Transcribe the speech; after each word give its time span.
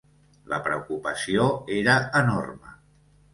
La 0.53 0.57
preocupació 0.67 1.43
era 1.77 1.99
enorme. 2.23 2.75